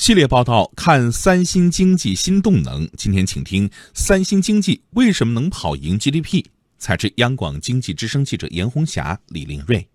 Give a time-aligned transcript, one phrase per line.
[0.00, 2.88] 系列报道看三星经济新动能。
[2.96, 6.42] 今天请听三星经济为什么能跑赢 GDP？
[6.78, 9.86] 采制央广经济之声记者严红霞、李林瑞。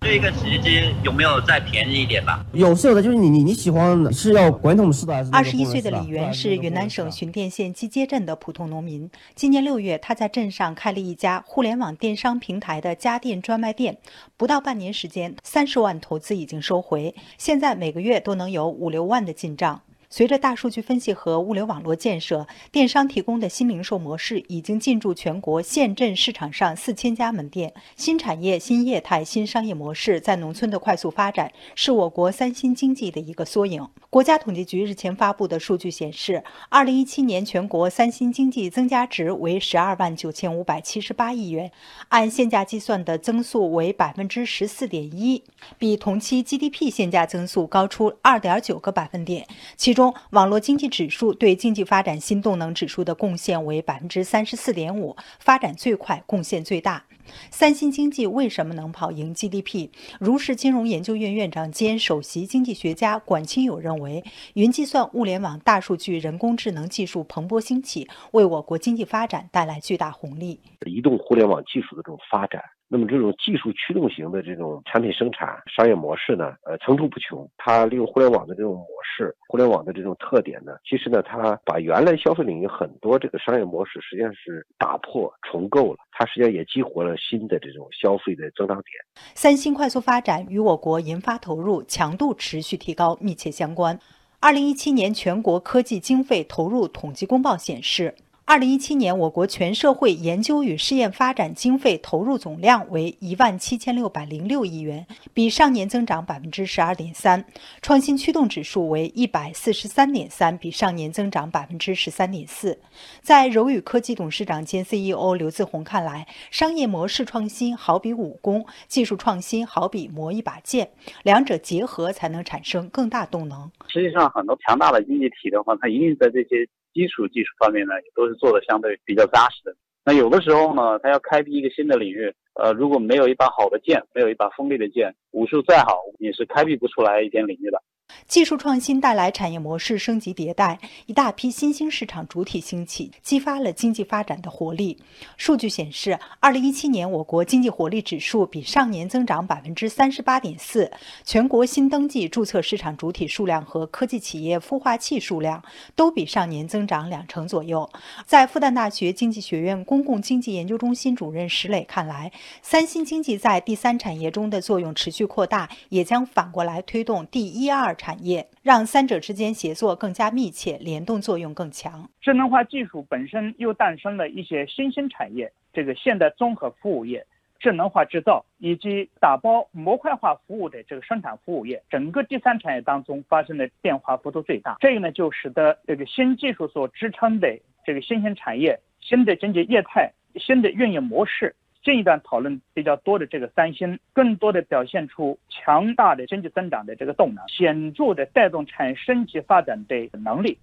[0.00, 2.44] 这一个洗衣机有没有再便宜一点吧？
[2.52, 5.30] 有是有的，就是你你你喜欢是要滚筒式的还是？
[5.34, 9.10] 二十一岁的李元是云南省寻甸县基街镇的普通农民。
[9.34, 13.98] 今年六月，他在镇上开了一家互联网电商平台的家电专卖店，
[14.36, 19.82] 不到半年时间，三十万投资已经收回，现在每个月都能有五六万的进账。
[20.10, 27.74] 随着大数据分析和物流网络建设，电商提供的新零售模式已经进驻全国县镇市场上四千家门店。
[27.94, 33.86] 新产业、新业态、新商业模式在农村的快速发展，是我国三新经济的一个缩影。
[34.08, 41.70] 国家统计局日前发布的数据显示，二零一七年全国三新经济增加值为十二万九千五百七十八亿元，
[42.08, 45.44] 按现价计算的增速为百分之十四点一，
[45.76, 49.46] 比同期 GDP 现价增速高出二点九个百分点。
[49.76, 57.02] 其中，网络经济指数对经济发展新动能指数的贡献为百分之三十四点五，发展最快，贡献最大。
[57.50, 59.90] 三新经济为什么能跑赢 GDP？
[60.20, 64.22] 如是金融研究院院长兼首席经济学家管清友认为，
[64.54, 70.60] 云计算、物联网、大数据、人工智能技术蓬勃兴起，为我国经济发展带来巨大红利。
[70.86, 72.62] 移动互联网技术的这种发展。
[72.90, 77.46] 那么这种技术驱动型的这种产品生产商业模式呢，呃，层出不穷。
[77.58, 88.86] 它利用互联网的这种模式，互联网的这种特点呢，其实呢，它把原来消费领域很多这个商业模式实际上是打破重构了，它实际上也激活了新的这种消费的增长点。
[89.34, 93.98] 三星快速发展与我国研发投入强度持续提高密切相关。
[94.40, 98.14] 二零一七年全国科技经费投入统计公报显示。
[98.48, 107.44] 二零一七年，我国全社会研究与试验发展经费投入总量为一万七千六百零六亿元，比上年增长百分之十二点三。
[107.82, 112.80] 创新驱动指数为一百四十三点三，比上年增长百分之十三点四。
[113.20, 120.88] 在柔宇科技董事长兼 CEO 刘自宏看来，商业模式创新好比武功，技术创新好比磨一把剑，
[121.22, 123.70] 两者结合才能产生更大动能。
[123.88, 126.66] 实际上，很多强大的经济体的话，它一定在这些。
[126.98, 129.72] 基础技术方面呢，也都是做的相对比较扎实的。
[130.04, 137.80] 那有的时候呢，他要开辟一个新的领域，呃，如果没有一把好的剑，没有一把锋利的剑，武术再好，也是开辟不出来一片领域的。
[138.26, 144.98] 技术创新带来产业模式升级迭代，一大批新兴市场主体兴起，激发了经济发展的活力。
[145.38, 150.90] 数据显示，二零一七年我国经济活力指数比上年增长百分之三十八点四，
[151.24, 155.64] 全国新登记注册市场主体数量和科技企业孵化器数量
[155.96, 157.88] 都比上年增长两成左右。
[158.26, 162.30] 在复旦大学经济学院公共经济研究中心主任石磊看来，
[162.60, 167.96] 三新经济在第三产业中的作用持续扩大，也将反过来推动第一二。
[167.98, 172.08] 产业让三者之间协作更加密切，联动作用更强。
[172.22, 177.26] 智能化技术本身又诞生了一些新兴产业，这个现代综合服务业、
[177.58, 184.76] 智能化制造以及打包模块化服务的这个生产服务业，整个第三产业当中发生的变化幅度最大。
[184.80, 191.54] 这个呢，就使得这个新技术所支撑的这个新兴产业、新的经济业态、新的运营模式。
[191.88, 200.58] 这一段讨论比较多的这个三星，更多的表现出强大的经济增长的这个动能，显著的带动产业升级发展的能力。